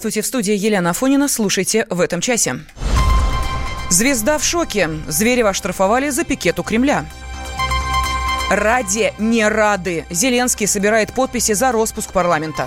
Здравствуйте, 0.00 0.22
в 0.22 0.26
студии 0.28 0.54
Елена 0.54 0.90
Афонина. 0.90 1.28
Слушайте 1.28 1.86
в 1.90 2.00
этом 2.00 2.22
часе. 2.22 2.60
Звезда 3.90 4.38
в 4.38 4.42
шоке. 4.42 4.88
Зверева 5.06 5.50
оштрафовали 5.50 6.08
за 6.08 6.24
пикет 6.24 6.58
у 6.58 6.62
Кремля. 6.62 7.04
Ради 8.48 9.12
не 9.18 9.46
рады. 9.46 10.06
Зеленский 10.08 10.66
собирает 10.66 11.12
подписи 11.12 11.52
за 11.52 11.70
распуск 11.70 12.14
парламента. 12.14 12.66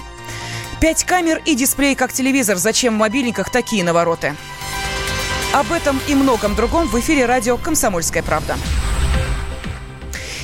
Пять 0.80 1.06
камер 1.06 1.42
и 1.44 1.56
дисплей 1.56 1.96
как 1.96 2.14
телевизор. 2.14 2.58
Зачем 2.58 2.94
в 2.94 3.00
мобильниках 3.00 3.52
такие 3.52 3.84
навороты? 3.84 4.36
Об 5.54 5.72
этом 5.72 6.00
и 6.08 6.14
многом 6.14 6.54
другом 6.54 6.88
в 6.88 7.00
эфире 7.00 7.26
радио 7.26 7.58
«Комсомольская 7.58 8.22
правда». 8.22 8.58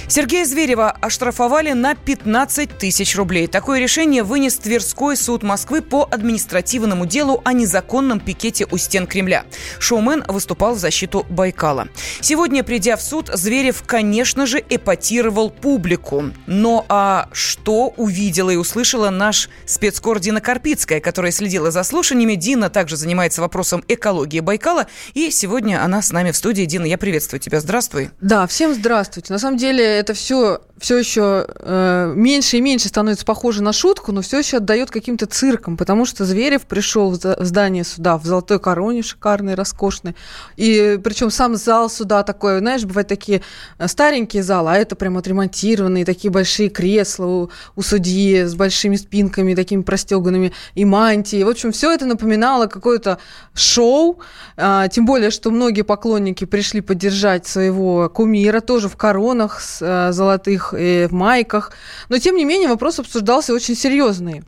Сергея 0.10 0.44
Зверева 0.44 0.90
оштрафовали 0.90 1.74
на 1.74 1.94
15 1.94 2.80
тысяч 2.80 3.16
рублей. 3.16 3.46
Такое 3.46 3.80
решение 3.80 4.24
вынес 4.24 4.58
Тверской 4.58 5.16
суд 5.16 5.44
Москвы 5.44 5.84
по 5.84 6.08
административному 6.10 7.06
делу 7.06 7.44
о 7.46 7.54
незаконном 7.54 8.20
пикете 8.20 8.66
у 8.72 8.78
стен 8.78 9.06
Кремля. 9.06 9.46
Шоумен 9.78 10.24
выступал 10.28 10.74
в 10.74 10.80
защиту 10.80 11.28
Байкала. 11.30 11.90
Сегодня, 12.22 12.64
придя 12.64 12.98
в 12.98 13.04
суд, 13.04 13.30
Зверев, 13.32 13.84
конечно 13.86 14.48
же, 14.48 14.64
эпатировал 14.68 15.52
публику. 15.52 16.32
Но 16.48 16.88
а 16.90 17.30
что 17.32 17.94
увидела 17.96 18.50
и 18.50 18.56
услышала 18.56 19.12
наш 19.12 19.48
спецкор 19.68 20.20
Дина 20.20 20.42
Карпицкая, 20.42 21.02
которая 21.02 21.32
следила 21.32 21.70
за 21.70 21.84
слушаниями. 21.84 22.34
Дина 22.34 22.72
также 22.72 22.98
занимается 22.98 23.42
вопросом 23.42 23.84
экологии 23.88 24.40
Байкала. 24.40 24.88
И 25.14 25.30
сегодня 25.30 25.84
она 25.84 26.02
с 26.02 26.12
нами 26.12 26.32
в 26.32 26.36
студии. 26.36 26.66
Дина, 26.66 26.86
я 26.86 26.98
приветствую 26.98 27.40
тебя. 27.40 27.60
Здравствуй. 27.60 28.10
Да, 28.22 28.48
всем 28.48 28.74
здравствуйте. 28.74 29.32
На 29.32 29.38
самом 29.38 29.58
деле 29.58 29.99
это 30.00 30.14
все 30.14 30.62
все 30.80 30.98
еще 30.98 31.46
э, 31.48 32.14
меньше 32.16 32.58
и 32.58 32.62
меньше 32.62 32.88
становится 32.88 33.26
похоже 33.26 33.62
на 33.62 33.74
шутку, 33.74 34.12
но 34.12 34.22
все 34.22 34.40
еще 34.40 34.58
отдает 34.58 34.90
каким-то 34.90 35.26
цирком, 35.26 35.78
потому 35.78 36.06
что 36.06 36.26
Зверев 36.26 36.64
пришел 36.64 37.12
в, 37.12 37.18
в 37.18 37.46
здание 37.46 37.84
суда 37.84 38.18
в 38.18 38.26
золотой 38.26 38.60
короне, 38.60 39.04
шикарной, 39.04 39.56
роскошной, 39.56 40.16
и 40.56 41.00
причем 41.04 41.30
сам 41.30 41.56
зал 41.56 41.90
суда 41.90 42.24
такой, 42.24 42.60
знаешь, 42.60 42.86
бывают 42.86 43.08
такие 43.08 43.42
э, 43.78 43.88
старенькие 43.88 44.42
залы, 44.42 44.72
а 44.72 44.78
это 44.78 44.96
прям 44.96 45.18
отремонтированные, 45.18 46.06
такие 46.06 46.32
большие 46.32 46.70
кресла 46.70 47.26
у, 47.26 47.50
у 47.76 47.82
судьи 47.82 48.44
с 48.44 48.56
большими 48.56 48.96
спинками, 48.96 49.56
такими 49.56 49.82
простеганными, 49.82 50.54
и 50.76 50.86
мантии. 50.86 51.44
В 51.44 51.50
общем, 51.50 51.72
все 51.72 51.92
это 51.92 52.06
напоминало 52.06 52.68
какое-то 52.68 53.20
шоу, 53.54 54.20
э, 54.56 54.88
тем 54.92 55.06
более, 55.06 55.30
что 55.30 55.52
многие 55.52 55.82
поклонники 55.82 56.46
пришли 56.46 56.80
поддержать 56.82 57.46
своего 57.46 58.10
кумира, 58.10 58.62
тоже 58.62 58.88
в 58.88 58.96
коронах, 58.96 59.60
с 59.60 59.82
Э, 59.90 60.12
золотых 60.12 60.74
и 60.78 61.08
в 61.10 61.14
майках. 61.14 61.72
Но, 62.10 62.20
тем 62.20 62.36
не 62.36 62.46
менее, 62.46 62.70
вопрос 62.70 63.00
обсуждался 63.00 63.54
очень 63.54 63.76
серьезный. 63.76 64.44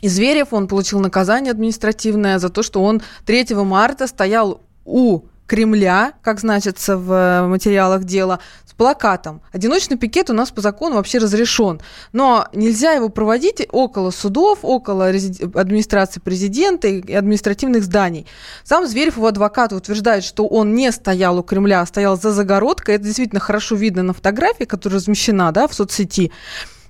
И 0.00 0.08
Зверев, 0.08 0.52
он 0.52 0.66
получил 0.66 0.98
наказание 0.98 1.52
административное 1.52 2.38
за 2.40 2.48
то, 2.48 2.62
что 2.62 2.82
он 2.82 3.00
3 3.24 3.54
марта 3.54 4.08
стоял 4.08 4.60
у 4.84 5.22
Кремля, 5.52 6.14
как 6.22 6.40
значится 6.40 6.96
в 6.96 7.46
материалах 7.46 8.04
дела, 8.04 8.38
с 8.64 8.72
плакатом. 8.72 9.42
Одиночный 9.52 9.98
пикет 9.98 10.30
у 10.30 10.32
нас 10.32 10.50
по 10.50 10.62
закону 10.62 10.94
вообще 10.94 11.18
разрешен, 11.18 11.78
но 12.14 12.48
нельзя 12.54 12.92
его 12.92 13.10
проводить 13.10 13.68
около 13.70 14.12
судов, 14.12 14.60
около 14.62 15.08
администрации 15.08 16.20
президента 16.20 16.88
и 16.88 17.12
административных 17.12 17.84
зданий. 17.84 18.26
Сам 18.64 18.86
Зверев, 18.86 19.18
его 19.18 19.26
адвокат, 19.26 19.74
утверждает, 19.74 20.24
что 20.24 20.46
он 20.46 20.74
не 20.74 20.90
стоял 20.90 21.38
у 21.38 21.42
Кремля, 21.42 21.82
а 21.82 21.86
стоял 21.86 22.18
за 22.18 22.32
загородкой. 22.32 22.94
Это 22.94 23.04
действительно 23.04 23.40
хорошо 23.40 23.76
видно 23.76 24.02
на 24.02 24.14
фотографии, 24.14 24.64
которая 24.64 25.00
размещена 25.00 25.52
да, 25.52 25.68
в 25.68 25.74
соцсети. 25.74 26.32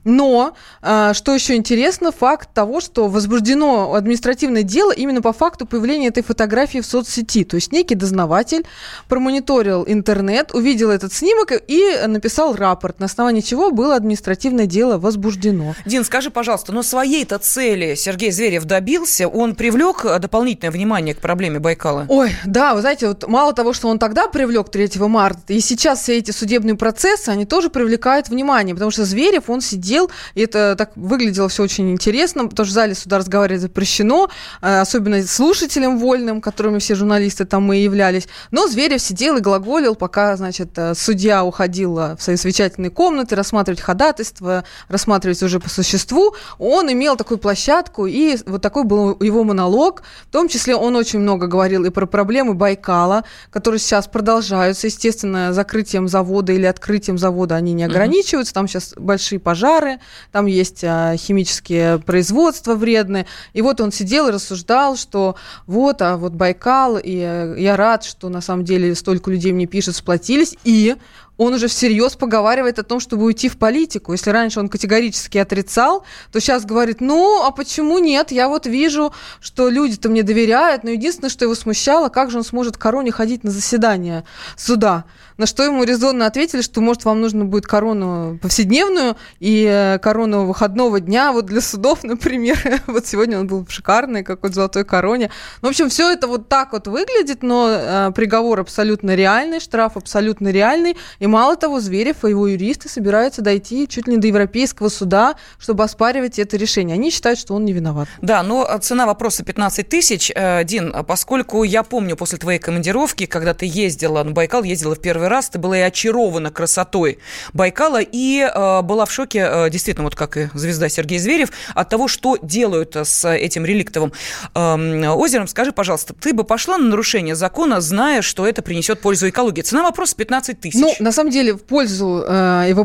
Но, 0.05 0.55
а, 0.81 1.15
что 1.15 1.35
еще 1.35 1.55
интересно, 1.55 2.13
факт 2.13 2.49
того, 2.53 2.81
что 2.81 3.09
возбуждено 3.09 3.95
административное 3.95 4.63
дело 4.63 4.93
именно 4.93 5.23
по 5.23 5.33
факту 5.33 5.67
появления 5.67 6.09
этой 6.09 6.23
фотографии 6.23 6.79
в 6.79 6.87
соцсети. 6.87 7.45
То 7.45 7.57
есть 7.57 7.73
некий 7.73 7.95
дознаватель 7.95 8.65
промониторил 9.09 9.85
интернет, 9.87 10.55
увидел 10.55 10.91
этот 10.91 11.13
снимок 11.13 11.53
и 11.69 12.07
написал 12.07 12.55
рапорт, 12.55 12.99
на 12.99 13.07
основании 13.07 13.41
чего 13.41 13.71
было 13.71 13.95
административное 13.95 14.67
дело 14.67 14.99
возбуждено. 14.99 15.75
Дин, 15.87 16.05
скажи, 16.05 16.31
пожалуйста, 16.31 16.73
но 16.73 16.83
своей-то 16.83 17.39
цели 17.39 17.95
Сергей 17.95 18.33
Зверев 18.33 18.65
добился, 18.65 19.29
он 19.29 19.55
привлек 19.55 20.05
дополнительное 20.19 20.73
внимание 20.73 21.15
к 21.15 21.19
проблеме 21.19 21.59
Байкала? 21.59 22.07
Ой, 22.09 22.31
да, 22.45 22.75
вы 22.75 22.81
знаете, 22.81 23.09
вот 23.09 23.29
мало 23.29 23.53
того, 23.53 23.73
что 23.73 23.89
он 23.89 23.99
тогда 23.99 24.27
привлек 24.29 24.71
3 24.71 24.91
марта, 25.01 25.53
и 25.53 25.61
сейчас 25.61 26.01
все 26.01 26.19
эти 26.19 26.31
судебные 26.31 26.75
процессы, 26.75 27.29
они 27.29 27.45
тоже 27.45 27.71
привлекают 27.71 28.29
внимание, 28.29 28.75
потому 28.75 28.91
что 28.91 29.05
Зверев, 29.05 29.49
он 29.49 29.61
сидел 29.61 29.92
сидел, 29.93 30.11
и 30.35 30.43
это 30.43 30.75
так 30.77 30.93
выглядело 30.97 31.49
все 31.49 31.63
очень 31.63 31.91
интересно, 31.91 32.47
потому 32.47 32.67
что 32.67 32.73
в 32.73 32.75
зале 32.75 32.95
суда 32.95 33.19
разговаривать 33.19 33.61
запрещено, 33.61 34.31
э, 34.63 34.81
особенно 34.81 35.23
слушателям 35.27 35.99
вольным, 35.99 36.41
которыми 36.41 36.79
все 36.79 36.95
журналисты 36.95 37.45
там 37.45 37.73
и 37.73 37.79
являлись. 37.79 38.27
Но 38.51 38.67
Зверев 38.67 39.01
сидел 39.01 39.37
и 39.37 39.41
глаголил, 39.41 39.95
пока, 39.95 40.37
значит, 40.37 40.71
э, 40.77 40.95
судья 40.95 41.45
уходила 41.45 42.17
в 42.19 42.23
свои 42.23 42.37
совещательные 42.37 42.91
комнаты 42.91 43.37
рассматривать 43.37 43.81
ходатайство, 43.81 44.65
рассматривать 44.89 45.43
уже 45.43 45.61
по 45.61 45.69
существу. 45.69 46.35
Он 46.59 46.91
имел 46.91 47.17
такую 47.17 47.39
площадку, 47.39 48.07
и 48.07 48.37
вот 48.47 48.63
такой 48.63 48.85
был 48.85 49.17
его 49.21 49.45
монолог. 49.45 50.03
В 50.29 50.33
том 50.33 50.49
числе 50.49 50.75
он 50.75 50.97
очень 50.97 51.21
много 51.21 51.47
говорил 51.47 51.85
и 51.85 51.91
про 51.91 52.07
проблемы 52.07 52.55
Байкала, 52.55 53.25
которые 53.51 53.79
сейчас 53.79 54.07
продолжаются. 54.07 54.87
Естественно, 54.87 55.53
закрытием 55.53 56.09
завода 56.09 56.53
или 56.53 56.65
открытием 56.67 57.19
завода 57.19 57.57
они 57.57 57.75
не 57.75 57.85
ограничиваются. 57.85 58.55
Там 58.55 58.69
сейчас 58.69 58.95
большие 59.03 59.39
пожары, 59.39 59.82
пожары, 59.83 60.01
там 60.31 60.47
есть 60.47 60.85
а, 60.85 61.17
химические 61.17 61.99
производства 61.99 62.75
вредные. 62.75 63.27
И 63.53 63.63
вот 63.63 63.81
он 63.81 63.93
сидел 63.93 64.29
и 64.29 64.33
рассуждал, 64.33 64.97
что 64.97 65.37
вот, 65.67 66.03
а 66.03 66.17
вот 66.17 66.33
Байкал, 66.33 66.99
и 66.99 67.19
э, 67.19 67.57
я 67.59 67.77
рад, 67.77 68.05
что 68.05 68.29
на 68.29 68.41
самом 68.41 68.65
деле 68.65 68.95
столько 68.95 69.31
людей 69.31 69.53
мне 69.53 69.67
пишет, 69.67 69.97
сплотились, 69.97 70.57
и 70.65 70.97
он 71.43 71.55
уже 71.55 71.69
всерьез 71.69 72.15
поговаривает 72.15 72.79
о 72.79 72.83
том, 72.83 73.01
чтобы 73.01 73.25
уйти 73.25 73.49
в 73.49 73.59
политику. 73.59 74.13
Если 74.13 74.31
раньше 74.31 74.61
он 74.61 74.69
категорически 74.69 75.39
отрицал, 75.39 76.05
то 76.31 76.41
сейчас 76.41 76.65
говорит, 76.65 77.01
ну, 77.01 77.43
а 77.45 77.51
почему 77.51 77.99
нет? 77.99 78.31
Я 78.31 78.49
вот 78.49 78.67
вижу, 78.67 79.13
что 79.41 79.69
люди-то 79.69 80.09
мне 80.09 80.23
доверяют, 80.23 80.85
но 80.85 80.91
единственное, 80.91 81.31
что 81.31 81.45
его 81.45 81.55
смущало, 81.55 82.09
как 82.09 82.31
же 82.31 82.39
он 82.39 82.45
сможет 82.45 82.77
в 82.77 82.79
короне 82.79 83.11
ходить 83.11 83.45
на 83.45 83.51
заседание 83.51 84.25
суда. 84.57 85.05
На 85.39 85.47
что 85.47 85.65
ему 85.65 85.85
резонно 85.85 86.27
ответили, 86.27 86.61
что, 86.61 86.81
может, 86.81 87.05
вам 87.05 87.21
нужно 87.21 87.45
будет 87.45 87.67
корону 87.67 88.39
повседневную 88.41 89.17
и 89.41 89.67
э, 89.69 89.99
корону 89.99 90.45
выходного 90.45 91.01
дня, 91.01 91.33
вот 91.33 91.47
для 91.47 91.61
судов, 91.61 92.05
например. 92.05 92.59
вот 92.87 93.07
сегодня 93.07 93.41
он 93.41 93.47
был 93.47 93.67
шикарный, 93.69 94.23
как 94.23 94.43
вот 94.43 94.55
золотой 94.55 94.85
короне. 94.85 95.31
В 95.61 95.67
общем, 95.67 95.89
все 95.89 96.11
это 96.11 96.27
вот 96.27 96.49
так 96.49 96.73
вот 96.73 96.87
выглядит, 96.87 97.43
но 97.43 97.69
э, 97.71 98.11
приговор 98.15 98.61
абсолютно 98.61 99.15
реальный, 99.15 99.61
штраф 99.61 99.97
абсолютно 99.97 100.49
реальный. 100.49 100.97
И 101.19 101.27
мало 101.33 101.57
того, 101.57 101.81
Зверев 101.81 102.25
и 102.25 102.29
его 102.29 102.47
юристы 102.47 102.91
собираются 102.91 103.41
дойти 103.41 103.89
чуть 103.89 104.07
ли 104.07 104.15
не 104.15 104.21
до 104.21 104.27
Европейского 104.27 104.91
суда, 104.91 105.37
чтобы 105.59 105.83
оспаривать 105.83 106.39
это 106.39 106.59
решение. 106.59 106.95
Они 106.95 107.11
считают, 107.11 107.39
что 107.39 107.55
он 107.55 107.65
не 107.65 107.73
виноват. 107.73 108.07
Да, 108.21 108.43
но 108.43 108.69
цена 108.83 109.07
вопроса 109.07 109.43
15 109.43 109.89
тысяч. 109.89 110.31
Э, 110.35 110.63
Дин, 110.65 110.95
поскольку 111.07 111.63
я 111.63 111.83
помню 111.83 112.17
после 112.17 112.39
твоей 112.39 112.59
командировки, 112.59 113.25
когда 113.25 113.55
ты 113.55 113.65
ездила 113.67 114.23
на 114.23 114.33
Байкал, 114.33 114.63
ездила 114.63 114.95
в 114.95 115.01
первый 115.01 115.29
раз, 115.29 115.49
ты 115.49 115.59
была 115.59 115.79
и 115.79 115.81
очарована 115.81 116.51
красотой 116.51 117.19
Байкала 117.55 118.01
и 118.03 118.41
э, 118.41 118.83
была 118.83 119.07
в 119.07 119.11
шоке, 119.13 119.49
э, 119.51 119.71
действительно, 119.71 120.05
вот 120.05 120.15
как 120.15 120.37
и 120.37 120.51
звезда 120.53 120.91
Сергей 120.91 121.19
Зверев, 121.19 121.51
от 121.75 121.89
того, 121.89 122.09
что 122.09 122.37
делают 122.43 122.95
с 122.95 123.27
этим 123.27 123.65
реликтовым 123.65 124.13
э, 124.55 125.09
озером. 125.09 125.49
Скажи, 125.49 125.73
пожалуйста, 125.73 126.13
ты 126.13 126.35
бы 126.35 126.45
пошла 126.45 126.77
на 126.77 126.89
нарушение 126.89 127.35
закона, 127.35 127.81
зная, 127.81 128.21
что 128.21 128.47
это 128.47 128.61
принесет 128.61 129.01
пользу 129.01 129.31
экологии? 129.31 129.63
Цена 129.63 129.83
вопроса 129.83 130.15
15 130.17 130.61
тысяч. 130.61 130.79
Ну, 130.79 130.95
на 130.99 131.13
самом 131.13 131.22
деле, 131.31 131.55
в 131.55 131.63
пользу 131.63 132.25
э, 132.27 132.71
и 132.71 132.73
в 132.73 132.81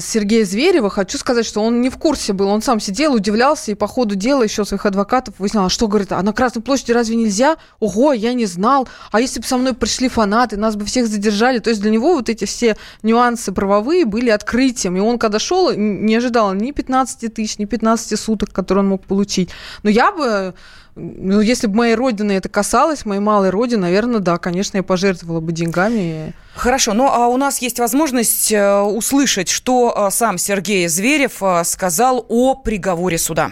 Сергея 0.00 0.44
Зверева 0.44 0.90
хочу 0.90 1.18
сказать, 1.18 1.46
что 1.46 1.60
он 1.62 1.80
не 1.80 1.90
в 1.90 1.96
курсе 1.96 2.32
был. 2.32 2.48
Он 2.48 2.62
сам 2.62 2.80
сидел, 2.80 3.14
удивлялся 3.14 3.70
и 3.70 3.74
по 3.74 3.86
ходу 3.86 4.14
дела 4.14 4.42
еще 4.42 4.64
своих 4.64 4.86
адвокатов 4.86 5.34
выяснял, 5.38 5.66
а 5.66 5.68
что, 5.70 5.88
говорит, 5.88 6.12
а 6.12 6.22
на 6.22 6.32
Красной 6.32 6.62
площади 6.62 6.92
разве 6.92 7.16
нельзя? 7.16 7.56
Ого, 7.80 8.12
я 8.12 8.32
не 8.32 8.46
знал. 8.46 8.88
А 9.12 9.20
если 9.20 9.40
бы 9.40 9.46
со 9.46 9.56
мной 9.56 9.74
пришли 9.74 10.08
фанаты, 10.08 10.56
нас 10.56 10.76
бы 10.76 10.84
всех 10.84 11.06
задержали, 11.06 11.58
то 11.58 11.70
есть 11.70 11.80
для 11.82 11.90
него 11.90 12.14
вот 12.14 12.28
эти 12.28 12.44
все 12.44 12.76
нюансы 13.02 13.52
правовые 13.52 14.04
были 14.04 14.30
открытием. 14.30 14.96
И 14.96 15.00
он, 15.00 15.18
когда 15.18 15.38
шел, 15.38 15.72
не 15.74 16.16
ожидал 16.16 16.54
ни 16.54 16.70
15 16.70 17.32
тысяч, 17.32 17.58
ни 17.58 17.64
15 17.64 18.18
суток, 18.18 18.52
которые 18.52 18.82
он 18.82 18.90
мог 18.90 19.04
получить. 19.04 19.50
Но 19.82 19.90
я 19.90 20.12
бы 20.12 20.54
ну, 20.96 21.40
если 21.40 21.66
бы 21.66 21.76
моей 21.76 21.94
родины 21.96 22.32
это 22.32 22.48
касалось, 22.48 23.04
моей 23.04 23.20
малой 23.20 23.50
родины, 23.50 23.82
наверное, 23.82 24.20
да, 24.20 24.38
конечно, 24.38 24.76
я 24.76 24.82
пожертвовала 24.82 25.40
бы 25.40 25.52
деньгами. 25.52 26.34
Хорошо, 26.54 26.94
ну 26.94 27.08
а 27.08 27.26
у 27.26 27.36
нас 27.36 27.58
есть 27.58 27.80
возможность 27.80 28.52
э, 28.52 28.80
услышать, 28.80 29.48
что 29.48 29.92
э, 29.96 30.10
сам 30.12 30.38
Сергей 30.38 30.86
Зверев 30.86 31.42
э, 31.42 31.64
сказал 31.64 32.24
о 32.28 32.54
приговоре 32.54 33.18
суда. 33.18 33.50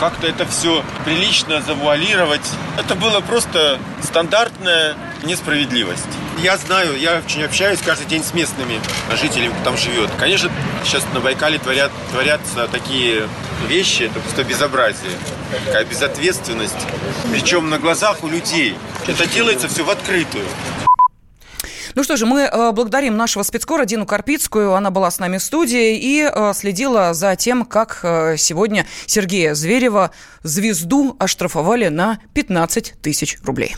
Как-то 0.00 0.26
это 0.26 0.46
все 0.46 0.84
прилично 1.04 1.62
завуалировать. 1.62 2.46
Это 2.78 2.94
было 2.94 3.20
просто 3.20 3.78
стандартная 4.02 4.94
несправедливость. 5.24 6.06
Я 6.42 6.58
знаю, 6.58 6.98
я 6.98 7.22
очень 7.24 7.42
общаюсь 7.42 7.80
каждый 7.80 8.06
день 8.06 8.22
с 8.22 8.34
местными 8.34 8.80
жителями, 9.20 9.52
кто 9.54 9.64
там 9.64 9.78
живет. 9.78 10.10
Конечно, 10.18 10.50
сейчас 10.84 11.02
на 11.14 11.20
Байкале 11.20 11.58
творят, 11.58 11.90
творятся 12.12 12.68
такие 12.68 13.26
вещи, 13.68 14.04
это 14.04 14.20
просто 14.20 14.44
безобразие. 14.44 15.12
Такая 15.64 15.84
безответственность. 15.84 16.74
Причем 17.32 17.70
на 17.70 17.78
глазах 17.78 18.22
у 18.22 18.28
людей. 18.28 18.76
Это 19.06 19.26
делается 19.26 19.68
все 19.68 19.84
в 19.84 19.90
открытую. 19.90 20.44
Ну 21.96 22.02
что 22.02 22.18
же, 22.18 22.26
мы 22.26 22.42
э, 22.42 22.72
благодарим 22.72 23.16
нашего 23.16 23.42
спецкора 23.42 23.86
Дину 23.86 24.04
Карпицкую. 24.04 24.74
Она 24.74 24.90
была 24.90 25.10
с 25.10 25.18
нами 25.18 25.38
в 25.38 25.42
студии 25.42 25.96
и 25.96 26.30
э, 26.30 26.52
следила 26.54 27.14
за 27.14 27.36
тем, 27.36 27.64
как 27.64 28.00
э, 28.02 28.36
сегодня 28.36 28.86
Сергея 29.06 29.54
Зверева, 29.54 30.10
звезду, 30.42 31.16
оштрафовали 31.18 31.88
на 31.88 32.18
15 32.34 32.96
тысяч 33.00 33.38
рублей. 33.42 33.76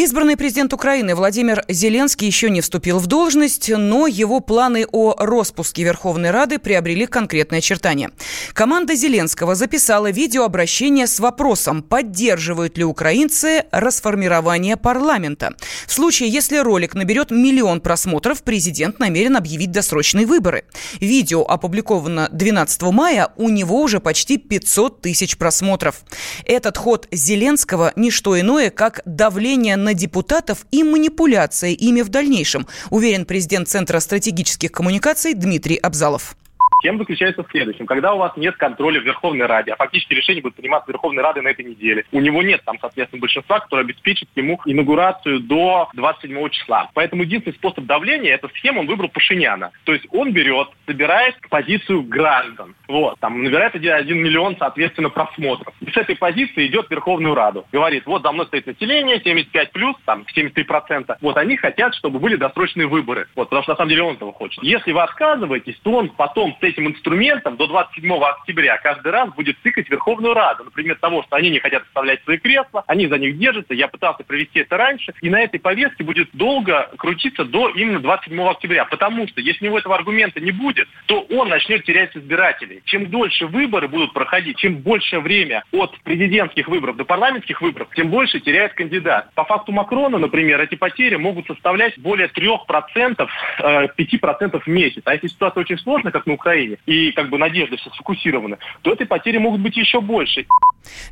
Избранный 0.00 0.38
президент 0.38 0.72
Украины 0.72 1.14
Владимир 1.14 1.62
Зеленский 1.68 2.26
еще 2.26 2.48
не 2.48 2.62
вступил 2.62 2.98
в 3.00 3.06
должность, 3.06 3.68
но 3.68 4.06
его 4.06 4.40
планы 4.40 4.86
о 4.90 5.14
распуске 5.18 5.82
Верховной 5.82 6.30
Рады 6.30 6.58
приобрели 6.58 7.04
конкретные 7.04 7.58
очертания. 7.58 8.10
Команда 8.54 8.94
Зеленского 8.94 9.54
записала 9.54 10.10
видеообращение 10.10 11.06
с 11.06 11.20
вопросом, 11.20 11.82
поддерживают 11.82 12.78
ли 12.78 12.84
украинцы 12.84 13.66
расформирование 13.72 14.78
парламента. 14.78 15.52
В 15.86 15.92
случае, 15.92 16.30
если 16.30 16.56
ролик 16.56 16.94
наберет 16.94 17.30
миллион 17.30 17.82
просмотров, 17.82 18.42
президент 18.42 19.00
намерен 19.00 19.36
объявить 19.36 19.70
досрочные 19.70 20.24
выборы. 20.24 20.64
Видео 21.00 21.42
опубликовано 21.42 22.30
12 22.32 22.80
мая, 22.84 23.28
у 23.36 23.50
него 23.50 23.82
уже 23.82 24.00
почти 24.00 24.38
500 24.38 25.02
тысяч 25.02 25.36
просмотров. 25.36 26.04
Этот 26.46 26.78
ход 26.78 27.06
Зеленского– 27.12 27.92
не 27.96 28.10
что 28.10 28.40
иное, 28.40 28.70
как 28.70 29.02
давление 29.04 29.76
на 29.76 29.89
на 29.90 29.94
депутатов 29.94 30.66
и 30.70 30.84
манипуляция 30.84 31.72
ими 31.72 32.02
в 32.02 32.08
дальнейшем, 32.10 32.66
уверен 32.90 33.24
президент 33.24 33.68
Центра 33.68 33.98
стратегических 33.98 34.70
коммуникаций 34.70 35.34
Дмитрий 35.34 35.76
Абзалов. 35.76 36.36
Тем 36.82 36.98
заключается 36.98 37.42
в 37.42 37.50
следующем. 37.50 37.86
Когда 37.86 38.14
у 38.14 38.18
вас 38.18 38.36
нет 38.36 38.56
контроля 38.56 39.00
в 39.00 39.04
Верховной 39.04 39.46
Раде, 39.46 39.72
а 39.72 39.76
фактически 39.76 40.14
решение 40.14 40.42
будет 40.42 40.54
приниматься 40.54 40.90
Верховной 40.90 41.22
Радой 41.22 41.42
на 41.42 41.48
этой 41.48 41.64
неделе, 41.64 42.04
у 42.12 42.20
него 42.20 42.42
нет 42.42 42.62
там, 42.64 42.78
соответственно, 42.80 43.20
большинства, 43.20 43.60
которое 43.60 43.82
обеспечит 43.82 44.28
ему 44.34 44.60
инаугурацию 44.64 45.40
до 45.40 45.88
27 45.94 46.48
числа. 46.50 46.90
Поэтому 46.94 47.22
единственный 47.22 47.54
способ 47.54 47.84
давления, 47.84 48.34
эта 48.34 48.48
схема, 48.48 48.80
он 48.80 48.86
выбрал 48.86 49.08
Пашиняна. 49.08 49.70
То 49.84 49.92
есть 49.92 50.06
он 50.10 50.32
берет, 50.32 50.68
собирает 50.86 51.36
позицию 51.48 52.02
граждан. 52.02 52.74
Вот, 52.88 53.18
там 53.20 53.42
набирает 53.42 53.74
1 53.74 54.18
миллион, 54.18 54.56
соответственно, 54.58 55.10
просмотров. 55.10 55.74
И 55.80 55.90
с 55.90 55.96
этой 55.96 56.16
позиции 56.16 56.66
идет 56.66 56.86
в 56.86 56.90
Верховную 56.90 57.34
Раду. 57.34 57.66
Говорит, 57.72 58.06
вот 58.06 58.22
за 58.22 58.32
мной 58.32 58.46
стоит 58.46 58.66
население, 58.66 59.20
75 59.20 59.72
плюс, 59.72 59.96
там 60.04 60.24
73%. 60.34 61.16
Вот 61.20 61.36
они 61.36 61.56
хотят, 61.56 61.94
чтобы 61.94 62.18
были 62.18 62.36
досрочные 62.36 62.86
выборы. 62.86 63.26
Вот, 63.36 63.48
потому 63.48 63.62
что 63.62 63.72
на 63.72 63.76
самом 63.76 63.90
деле 63.90 64.02
он 64.02 64.14
этого 64.14 64.32
хочет. 64.32 64.62
Если 64.62 64.92
вы 64.92 65.02
отказываетесь, 65.02 65.78
то 65.82 65.92
он 65.92 66.08
потом 66.10 66.54
с 66.54 66.58
этим 66.70 66.88
инструментом 66.88 67.56
до 67.56 67.66
27 67.66 68.12
октября 68.12 68.78
каждый 68.78 69.12
раз 69.12 69.30
будет 69.34 69.56
цикать 69.62 69.88
Верховную 69.90 70.34
Раду. 70.34 70.64
Например, 70.64 70.96
того, 70.96 71.22
что 71.22 71.36
они 71.36 71.50
не 71.50 71.58
хотят 71.58 71.82
оставлять 71.82 72.22
свои 72.24 72.38
кресла, 72.38 72.84
они 72.86 73.06
за 73.06 73.18
них 73.18 73.38
держатся. 73.38 73.74
Я 73.74 73.88
пытался 73.88 74.24
провести 74.24 74.60
это 74.60 74.76
раньше. 74.76 75.12
И 75.20 75.30
на 75.30 75.40
этой 75.40 75.60
повестке 75.60 76.04
будет 76.04 76.28
долго 76.32 76.90
крутиться 76.96 77.44
до 77.44 77.68
именно 77.68 78.00
27 78.00 78.40
октября. 78.42 78.84
Потому 78.84 79.26
что 79.28 79.40
если 79.40 79.64
у 79.64 79.68
него 79.68 79.78
этого 79.78 79.94
аргумента 79.94 80.40
не 80.40 80.52
будет, 80.52 80.88
то 81.06 81.20
он 81.30 81.48
начнет 81.48 81.84
терять 81.84 82.16
избирателей. 82.16 82.82
Чем 82.84 83.10
дольше 83.10 83.46
выборы 83.46 83.88
будут 83.88 84.12
проходить, 84.12 84.58
чем 84.58 84.76
больше 84.76 85.20
время 85.20 85.64
от 85.72 85.98
президентских 86.00 86.68
выборов 86.68 86.96
до 86.96 87.04
парламентских 87.04 87.60
выборов, 87.60 87.88
тем 87.94 88.08
больше 88.08 88.40
теряет 88.40 88.74
кандидат. 88.74 89.32
По 89.34 89.44
факту 89.44 89.72
Макрона, 89.72 90.18
например, 90.18 90.60
эти 90.60 90.74
потери 90.74 91.16
могут 91.16 91.46
составлять 91.46 91.98
более 91.98 92.28
3%, 92.28 93.28
5% 93.58 93.90
э, 93.98 94.58
в 94.58 94.66
месяц. 94.66 95.02
А 95.04 95.14
если 95.14 95.28
ситуация 95.28 95.60
очень 95.62 95.78
сложная, 95.78 96.12
как 96.12 96.26
на 96.26 96.34
Украине, 96.34 96.59
Украине, 96.60 96.78
и 96.86 97.12
как 97.12 97.30
бы 97.30 97.38
надежды 97.38 97.76
все 97.76 97.90
сфокусированы, 97.90 98.58
то 98.82 98.92
эти 98.92 99.04
потери 99.04 99.38
могут 99.38 99.60
быть 99.60 99.76
еще 99.76 100.00
больше. 100.00 100.46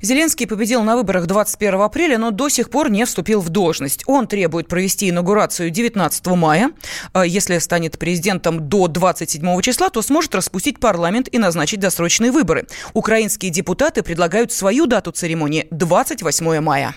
Зеленский 0.00 0.46
победил 0.46 0.82
на 0.82 0.96
выборах 0.96 1.26
21 1.26 1.80
апреля, 1.80 2.18
но 2.18 2.30
до 2.30 2.48
сих 2.48 2.70
пор 2.70 2.90
не 2.90 3.04
вступил 3.04 3.40
в 3.40 3.48
должность. 3.48 4.04
Он 4.06 4.26
требует 4.26 4.68
провести 4.68 5.10
инаугурацию 5.10 5.70
19 5.70 6.26
мая. 6.28 6.70
А 7.12 7.26
если 7.26 7.58
станет 7.58 7.98
президентом 7.98 8.68
до 8.68 8.88
27 8.88 9.60
числа, 9.60 9.90
то 9.90 10.02
сможет 10.02 10.34
распустить 10.34 10.80
парламент 10.80 11.28
и 11.30 11.38
назначить 11.38 11.80
досрочные 11.80 12.30
выборы. 12.30 12.66
Украинские 12.94 13.50
депутаты 13.50 14.02
предлагают 14.02 14.52
свою 14.52 14.86
дату 14.86 15.10
церемонии– 15.10 15.66
28 15.70 16.60
мая. 16.60 16.94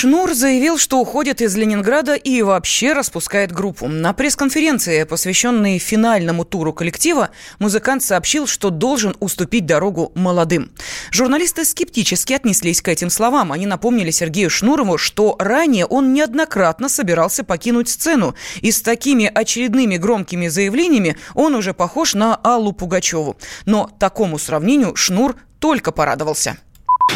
Шнур 0.00 0.32
заявил, 0.32 0.78
что 0.78 1.00
уходит 1.00 1.40
из 1.40 1.56
Ленинграда 1.56 2.14
и 2.14 2.40
вообще 2.42 2.92
распускает 2.92 3.50
группу. 3.50 3.88
На 3.88 4.12
пресс-конференции, 4.12 5.02
посвященной 5.02 5.78
финальному 5.78 6.44
туру 6.44 6.72
коллектива, 6.72 7.30
музыкант 7.58 8.04
сообщил, 8.04 8.46
что 8.46 8.70
должен 8.70 9.16
уступить 9.18 9.66
дорогу 9.66 10.12
молодым. 10.14 10.70
Журналисты 11.10 11.64
скептически 11.64 12.32
отнеслись 12.32 12.80
к 12.80 12.86
этим 12.86 13.10
словам. 13.10 13.50
Они 13.50 13.66
напомнили 13.66 14.12
Сергею 14.12 14.50
Шнурову, 14.50 14.98
что 14.98 15.34
ранее 15.40 15.84
он 15.84 16.12
неоднократно 16.12 16.88
собирался 16.88 17.42
покинуть 17.42 17.88
сцену. 17.88 18.36
И 18.60 18.70
с 18.70 18.82
такими 18.82 19.26
очередными 19.26 19.96
громкими 19.96 20.46
заявлениями 20.46 21.16
он 21.34 21.56
уже 21.56 21.74
похож 21.74 22.14
на 22.14 22.36
Аллу 22.36 22.70
Пугачеву. 22.70 23.36
Но 23.66 23.90
такому 23.98 24.38
сравнению 24.38 24.94
Шнур 24.94 25.34
только 25.58 25.90
порадовался. 25.90 26.56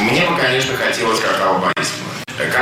Мне 0.00 0.28
бы, 0.28 0.36
конечно, 0.36 0.74
хотелось 0.76 1.20
как 1.20 1.60
Борисовна. 1.60 1.91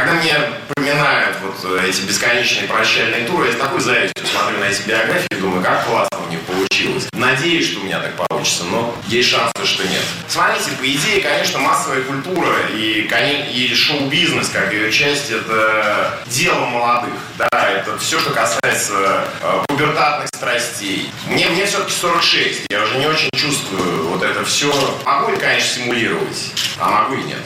Когда 0.00 0.14
мне 0.14 0.35
поминают 0.75 1.37
вот 1.43 1.56
э, 1.62 1.87
эти 1.87 2.00
бесконечные 2.00 2.67
прощальные 2.67 3.26
туры, 3.26 3.49
я 3.49 3.52
с 3.52 3.56
такой 3.56 3.81
завистью 3.81 4.26
смотрю 4.26 4.58
на 4.58 4.64
эти 4.64 4.81
биографии 4.88 5.26
и 5.31 5.35
думаю, 5.35 5.62
как 5.62 5.85
классно 5.85 6.19
у 6.26 6.31
них 6.31 6.41
получилось. 6.41 7.06
Надеюсь, 7.12 7.70
что 7.70 7.81
у 7.81 7.82
меня 7.82 8.00
так 8.00 8.14
получится, 8.14 8.64
но 8.64 8.97
есть 9.08 9.29
шансы, 9.29 9.52
что 9.62 9.82
нет. 9.87 10.00
Смотрите, 10.26 10.70
по 10.79 10.87
идее, 10.87 11.20
конечно, 11.20 11.58
массовая 11.58 12.00
культура 12.00 12.50
и, 12.75 13.06
и 13.52 13.75
шоу-бизнес, 13.75 14.49
как 14.49 14.73
ее 14.73 14.91
часть, 14.91 15.31
это 15.31 16.19
дело 16.29 16.64
молодых. 16.64 17.12
Да, 17.37 17.70
это 17.70 17.99
все, 17.99 18.19
что 18.20 18.31
касается 18.31 19.26
э, 19.43 19.62
пубертатных 19.69 20.29
страстей. 20.29 21.12
Мне, 21.26 21.46
мне 21.50 21.67
все-таки 21.67 21.93
46, 21.93 22.62
я 22.70 22.85
уже 22.85 22.96
не 22.96 23.06
очень 23.06 23.29
чувствую 23.37 24.08
вот 24.08 24.23
это 24.23 24.46
все. 24.46 24.73
Могу 25.05 25.32
ли, 25.32 25.37
конечно, 25.37 25.82
симулировать, 25.82 26.53
а 26.79 26.89
могу 26.89 27.17
и 27.17 27.22
нет. 27.24 27.43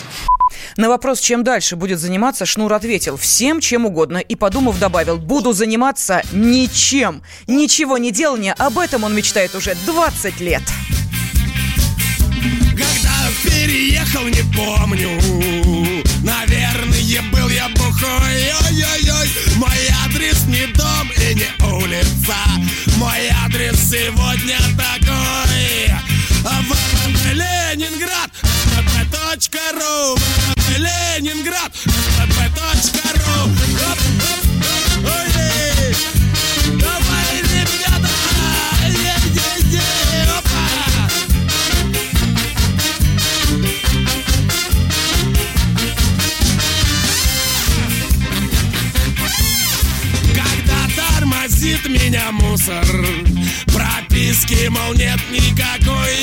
На 0.76 0.88
вопрос, 0.88 1.20
чем 1.20 1.44
дальше 1.44 1.76
будет 1.76 2.00
заниматься, 2.00 2.46
Шнур 2.46 2.72
ответил 2.72 3.16
всем, 3.16 3.60
чем 3.60 3.86
угодно. 3.86 4.18
И, 4.18 4.34
подумав, 4.34 4.78
добавил, 4.78 5.18
буду 5.18 5.52
заниматься 5.52 6.22
ничем. 6.32 7.22
Ничего 7.46 7.96
не 7.98 8.10
делания, 8.10 8.54
об 8.58 8.78
этом 8.78 9.04
он 9.04 9.14
мечтает 9.14 9.54
уже 9.54 9.76
20 9.86 10.40
лет. 10.40 10.62
Когда 12.70 13.30
переехал, 13.44 14.24
не 14.24 14.42
помню 14.54 15.10
Наверное, 16.24 17.22
был 17.32 17.48
я 17.48 17.68
бухой 17.68 18.52
Ой-ой-ой 18.66 19.28
Мой 19.56 19.88
адрес 20.04 20.44
не 20.46 20.66
дом 20.72 21.10
и 21.16 21.34
не 21.34 21.46
улица 21.64 22.34
Мой 22.96 23.28
адрес 23.44 23.78
сегодня 23.90 24.58
такой 24.76 25.94
Ленинград 27.32 28.30
pp.ru 29.36 30.63
Ленинград. 30.84 31.72
Pp.ru 32.44 33.50
Ой, 35.04 35.96
давай, 36.78 37.42
ребята 37.42 38.08
Когда 50.34 50.78
тормозит 50.96 51.88
меня 51.88 52.32
мусор 52.32 52.84
Прописки, 53.66 54.68
мол, 54.68 54.94
нет 54.94 55.20
никакой 55.30 56.16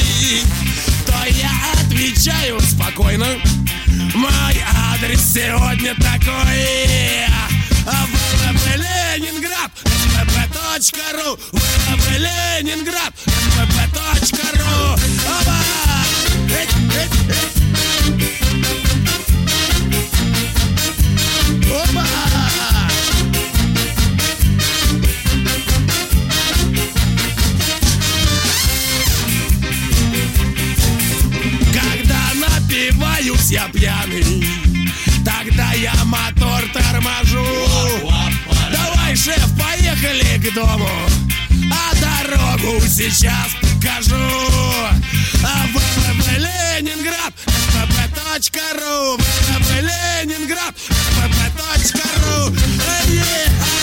То 1.06 1.14
я 1.30 1.52
отвечаю 1.74 2.60
спокойно 2.62 3.28
Мой 4.14 4.64
адрес 4.94 5.34
сегодня 5.34 5.96
такой. 5.96 7.26
ВВП 7.86 8.76
Ленинград. 8.76 9.72
ВВП.ру 9.84 11.38
ВВП 11.52 12.18
Ленинград. 12.18 13.14
ВВП.ру 13.26 14.94
Оба! 15.40 15.58
Эть, 16.50 16.70
эть, 16.96 17.12
эть. 17.30 17.91
Сейчас 43.22 43.52
покажу 43.62 44.16
А 45.44 45.68
ВВВ 45.68 46.28
Ленинград 46.40 47.34
ВВП.ру 47.46 49.16
ВВВ 49.16 49.70
Ленинград 49.80 50.74
ВВП.ру 50.90 52.48
Оба! 52.48 53.81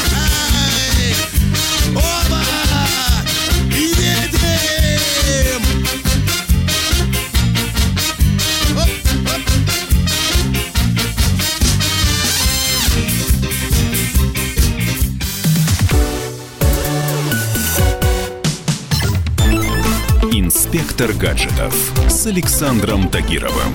Инспектор 20.71 21.15
гаджетов 21.15 21.95
с 22.11 22.27
Александром 22.27 23.09
Тагировым. 23.09 23.73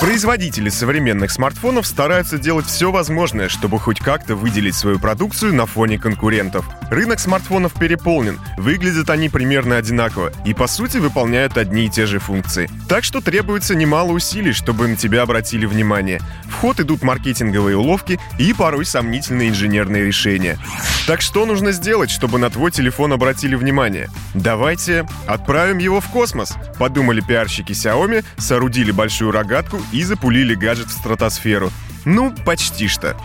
Производители 0.00 0.70
современных 0.70 1.30
смартфонов 1.30 1.86
стараются 1.86 2.38
делать 2.38 2.64
все 2.64 2.90
возможное, 2.90 3.50
чтобы 3.50 3.78
хоть 3.78 3.98
как-то 3.98 4.34
выделить 4.34 4.74
свою 4.74 4.98
продукцию 4.98 5.54
на 5.54 5.66
фоне 5.66 5.98
конкурентов. 5.98 6.66
Рынок 6.90 7.20
смартфонов 7.20 7.74
переполнен, 7.74 8.40
выглядят 8.56 9.10
они 9.10 9.28
примерно 9.28 9.76
одинаково 9.76 10.32
и 10.46 10.54
по 10.54 10.68
сути 10.68 10.96
выполняют 10.96 11.58
одни 11.58 11.84
и 11.84 11.90
те 11.90 12.06
же 12.06 12.18
функции. 12.18 12.70
Так 12.88 13.04
что 13.04 13.20
требуется 13.20 13.74
немало 13.74 14.12
усилий, 14.12 14.54
чтобы 14.54 14.88
на 14.88 14.96
тебя 14.96 15.20
обратили 15.20 15.66
внимание. 15.66 16.18
В 16.46 16.54
ход 16.54 16.80
идут 16.80 17.02
маркетинговые 17.02 17.76
уловки 17.76 18.18
и 18.38 18.54
порой 18.54 18.86
сомнительные 18.86 19.50
инженерные 19.50 20.06
решения. 20.06 20.58
Так 21.06 21.20
что 21.20 21.44
нужно 21.44 21.72
сделать, 21.72 22.10
чтобы 22.10 22.38
на 22.38 22.48
твой 22.48 22.70
телефон 22.70 23.12
обратили 23.12 23.54
внимание? 23.54 24.08
Давайте 24.32 25.06
отправим 25.26 25.76
его 25.76 26.00
в 26.00 26.08
космос, 26.08 26.54
подумали 26.78 27.20
пиарщики 27.20 27.72
Xiaomi, 27.72 28.24
соорудили 28.38 28.92
большую 28.92 29.30
рогатку 29.30 29.78
и 29.92 30.02
запулили 30.02 30.54
гаджет 30.54 30.88
в 30.88 30.92
стратосферу. 30.92 31.70
Ну, 32.04 32.34
почти 32.44 32.88
что. 32.88 33.16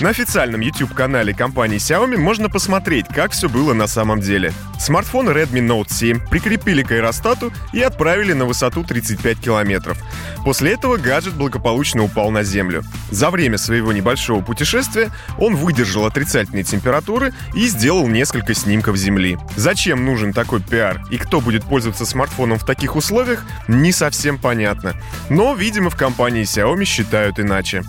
На 0.00 0.10
официальном 0.10 0.60
YouTube-канале 0.60 1.34
компании 1.34 1.78
Xiaomi 1.78 2.16
можно 2.16 2.48
посмотреть, 2.48 3.06
как 3.08 3.32
все 3.32 3.48
было 3.48 3.72
на 3.72 3.86
самом 3.86 4.20
деле. 4.20 4.52
Смартфон 4.78 5.28
Redmi 5.28 5.60
Note 5.66 5.92
7 5.92 6.28
прикрепили 6.28 6.82
к 6.82 6.92
аэростату 6.92 7.52
и 7.72 7.80
отправили 7.80 8.32
на 8.32 8.44
высоту 8.44 8.84
35 8.84 9.40
километров. 9.40 9.98
После 10.44 10.72
этого 10.72 10.98
гаджет 10.98 11.34
благополучно 11.34 12.04
упал 12.04 12.30
на 12.30 12.42
Землю. 12.44 12.84
За 13.10 13.30
время 13.30 13.58
своего 13.58 13.92
небольшого 13.92 14.40
путешествия 14.40 15.10
он 15.38 15.56
выдержал 15.56 16.06
отрицательные 16.06 16.64
температуры 16.64 17.34
и 17.54 17.66
сделал 17.66 18.06
несколько 18.06 18.54
снимков 18.54 18.96
Земли. 18.96 19.38
Зачем 19.56 20.04
нужен 20.04 20.32
такой 20.32 20.60
пиар 20.60 21.02
и 21.10 21.18
кто 21.18 21.40
будет 21.40 21.64
пользоваться 21.64 22.06
смартфоном 22.06 22.58
в 22.58 22.64
таких 22.64 22.94
условиях, 22.94 23.44
не 23.66 23.90
совсем 23.90 24.38
понятно. 24.38 24.94
Но, 25.28 25.54
видимо, 25.54 25.90
в 25.90 25.96
компании 25.96 26.44
Xiaomi 26.44 26.84
считают 26.84 27.40
иначе. 27.40 27.82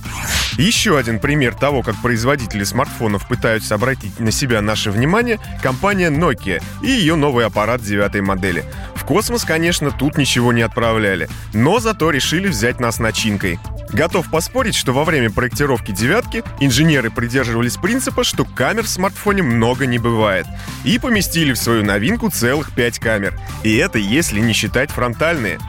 Еще 0.58 0.98
один 0.98 1.20
пример 1.20 1.56
того, 1.56 1.84
как 1.84 1.96
производители 2.02 2.64
смартфонов 2.64 3.28
пытаются 3.28 3.76
обратить 3.76 4.20
на 4.20 4.32
себя 4.32 4.62
наше 4.62 4.92
внимание– 4.92 5.40
компания 5.64 6.10
Nokia 6.10 6.62
и 6.84 6.88
ее 6.88 7.16
новый 7.16 7.46
аппарат 7.46 7.82
девятой 7.82 8.22
модели. 8.22 8.66
В 8.96 9.06
космос, 9.06 9.46
конечно, 9.46 9.92
тут 9.92 10.18
ничего 10.18 10.54
не 10.54 10.62
отправляли, 10.62 11.30
но 11.54 11.80
зато 11.80 12.12
решили 12.12 12.48
взять 12.48 12.80
нас 12.80 13.00
начинкой. 13.00 13.60
Готов 13.92 14.30
поспорить, 14.30 14.76
что 14.76 14.94
во 14.94 15.04
время 15.04 15.30
проектировки 15.32 15.92
девятки 15.92 16.44
инженеры 16.60 17.10
придерживались 17.10 17.78
принципа, 17.78 18.24
что 18.24 18.46
камер 18.46 18.84
в 18.84 18.90
смартфоне 18.90 19.44
много 19.44 19.86
не 19.86 19.98
бывает, 19.98 20.46
и 20.84 21.00
поместили 21.00 21.54
в 21.54 21.58
свою 21.58 21.84
новинку 21.84 22.30
целых 22.30 22.72
5 22.74 23.00
камер. 23.00 23.40
И 23.64 23.76
это 23.78 23.98
если 23.98 24.40
не 24.40 24.54
считать 24.54 24.92
фронтальные. 24.92 25.60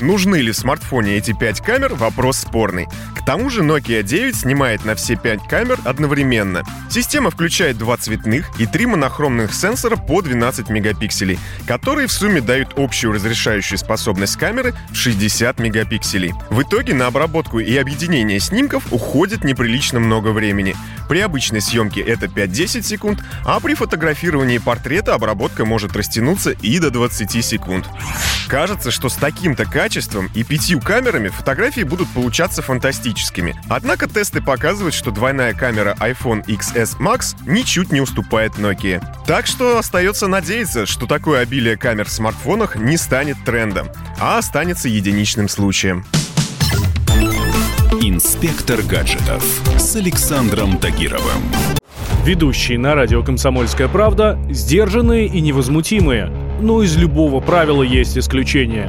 Нужны 0.00 0.36
ли 0.36 0.50
в 0.50 0.56
смартфоне 0.56 1.16
эти 1.16 1.32
5 1.32 1.60
камер– 1.60 1.94
вопрос 1.96 2.38
спорный. 2.38 2.88
К 3.16 3.24
тому 3.24 3.50
же 3.50 3.62
Nokia 3.62 4.02
9 4.02 4.34
снимает 4.34 4.84
на 4.84 4.94
все 4.94 5.14
5 5.14 5.46
камер 5.46 5.78
одновременно. 5.84 6.64
Система 6.90 7.30
включает 7.30 7.78
два 7.78 7.96
цветных 7.98 8.50
и 8.58 8.66
три 8.66 8.86
монохромных 8.86 9.54
сенсора 9.54 9.96
по 9.96 10.22
12 10.22 10.70
мегапикселей, 10.70 11.38
которые 11.66 12.08
в 12.08 12.12
сумме 12.12 12.40
дают 12.40 12.72
общую 12.76 13.12
разрешающую 13.12 13.78
способность 13.78 14.36
камеры 14.36 14.74
в 14.90 14.96
60 14.96 15.58
мегапикселей. 15.60 16.32
В 16.48 16.62
итоге 16.62 16.94
на 16.94 17.06
обработку 17.06 17.59
и 17.60 17.76
объединение 17.76 18.40
снимков 18.40 18.92
уходит 18.92 19.44
неприлично 19.44 20.00
много 20.00 20.28
времени. 20.28 20.74
При 21.08 21.20
обычной 21.20 21.60
съемке 21.60 22.00
это 22.00 22.26
5-10 22.26 22.82
секунд, 22.82 23.20
а 23.44 23.58
при 23.60 23.74
фотографировании 23.74 24.58
портрета 24.58 25.14
обработка 25.14 25.64
может 25.64 25.96
растянуться 25.96 26.50
и 26.50 26.78
до 26.78 26.90
20 26.90 27.44
секунд. 27.44 27.88
Кажется, 28.48 28.90
что 28.90 29.08
с 29.08 29.14
таким-то 29.14 29.64
качеством 29.64 30.30
и 30.34 30.42
пятью 30.42 30.80
камерами 30.80 31.28
фотографии 31.28 31.82
будут 31.82 32.08
получаться 32.10 32.62
фантастическими. 32.62 33.54
Однако 33.68 34.08
тесты 34.08 34.40
показывают, 34.40 34.94
что 34.94 35.10
двойная 35.10 35.54
камера 35.54 35.96
iPhone 36.00 36.44
XS 36.46 36.98
Max 36.98 37.36
ничуть 37.46 37.92
не 37.92 38.00
уступает 38.00 38.52
Nokia. 38.54 39.04
Так 39.26 39.46
что 39.46 39.78
остается 39.78 40.26
надеяться, 40.26 40.86
что 40.86 41.06
такое 41.06 41.40
обилие 41.40 41.76
камер 41.76 42.06
в 42.06 42.12
смартфонах 42.12 42.76
не 42.76 42.96
станет 42.96 43.36
трендом, 43.44 43.88
а 44.18 44.38
останется 44.38 44.88
единичным 44.88 45.48
случаем. 45.48 46.04
Инспектор 48.02 48.80
гаджетов 48.80 49.44
с 49.78 49.94
Александром 49.94 50.78
Тагировым. 50.78 51.42
Ведущие 52.24 52.78
на 52.78 52.94
радио 52.94 53.22
«Комсомольская 53.22 53.88
правда» 53.88 54.38
сдержанные 54.48 55.26
и 55.26 55.42
невозмутимые. 55.42 56.32
Но 56.62 56.82
из 56.82 56.96
любого 56.96 57.40
правила 57.40 57.82
есть 57.82 58.16
исключение. 58.16 58.88